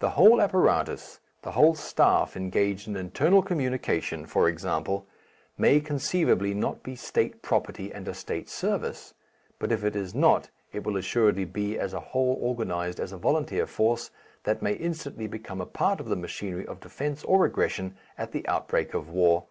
The 0.00 0.10
whole 0.18 0.40
apparatus, 0.40 1.20
the 1.42 1.52
whole 1.52 1.76
staff 1.76 2.36
engaged 2.36 2.88
in 2.88 2.96
internal 2.96 3.42
communication, 3.42 4.26
for 4.26 4.48
example, 4.48 5.06
may 5.56 5.78
conceivably 5.78 6.52
not 6.52 6.82
be 6.82 6.96
State 6.96 7.42
property 7.42 7.92
and 7.94 8.08
a 8.08 8.12
State 8.12 8.48
service, 8.48 9.14
but 9.60 9.70
if 9.70 9.84
it 9.84 9.94
is 9.94 10.16
not 10.16 10.50
it 10.72 10.82
will 10.82 10.96
assuredly 10.96 11.44
be 11.44 11.78
as 11.78 11.92
a 11.94 12.00
whole 12.00 12.36
organized 12.40 12.98
as 12.98 13.12
a 13.12 13.16
volunteer 13.16 13.68
force, 13.68 14.10
that 14.42 14.62
may 14.62 14.72
instantly 14.72 15.28
become 15.28 15.60
a 15.60 15.64
part 15.66 16.00
of 16.00 16.08
the 16.08 16.16
machinery 16.16 16.66
of 16.66 16.80
defence 16.80 17.22
or 17.22 17.44
aggression 17.44 17.96
at 18.18 18.32
the 18.32 18.44
outbreak 18.48 18.94
of 18.94 19.10
war. 19.10 19.46